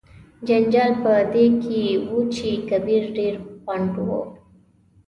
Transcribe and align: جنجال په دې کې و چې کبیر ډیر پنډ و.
جنجال 0.47 0.91
په 1.03 1.13
دې 1.33 1.45
کې 1.63 1.83
و 2.11 2.15
چې 2.35 2.49
کبیر 2.69 3.03
ډیر 3.17 3.33
پنډ 3.65 3.93
و. 4.07 4.07